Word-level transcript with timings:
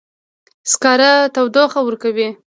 سکاره 0.71 1.11
تودوخه 1.33 1.79
ورکوي 1.83 2.27